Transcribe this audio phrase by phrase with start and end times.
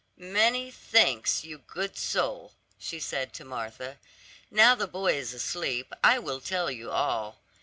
[0.17, 3.99] "Many thanks, you good soul," she said to Martha.
[4.49, 7.37] "Now the boy is asleep, I will tell you all.